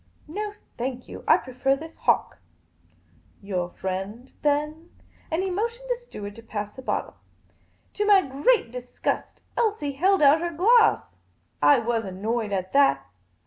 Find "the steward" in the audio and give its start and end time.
5.91-6.35